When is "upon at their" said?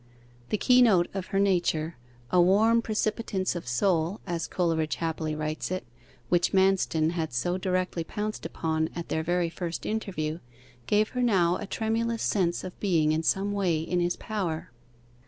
8.43-9.21